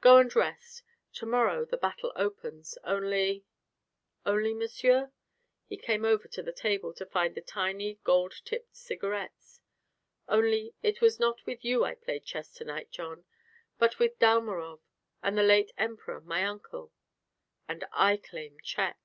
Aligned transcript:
"Go 0.00 0.16
and 0.16 0.34
rest; 0.34 0.82
to 1.12 1.26
morrow 1.26 1.66
the 1.66 1.76
battle 1.76 2.10
opens. 2.16 2.78
Only" 2.84 3.44
"Only, 4.24 4.54
monseigneur?" 4.54 5.12
He 5.66 5.76
came 5.76 6.06
over 6.06 6.26
to 6.26 6.42
the 6.42 6.54
table 6.54 6.94
to 6.94 7.04
find 7.04 7.34
the 7.34 7.42
tiny 7.42 7.98
gold 8.02 8.32
tipped 8.46 8.74
cigarettes. 8.74 9.60
"Only 10.26 10.72
it 10.82 11.02
was 11.02 11.20
not 11.20 11.44
with 11.44 11.66
you 11.66 11.84
I 11.84 11.96
played 11.96 12.24
chess 12.24 12.50
to 12.54 12.64
night, 12.64 12.92
John, 12.92 13.26
but 13.76 13.98
with 13.98 14.18
Dalmorov 14.18 14.80
and 15.22 15.36
the 15.36 15.42
late 15.42 15.70
Emperor, 15.76 16.22
my 16.22 16.46
uncle. 16.46 16.90
And 17.68 17.84
I 17.92 18.16
claim 18.16 18.56
check." 18.62 18.98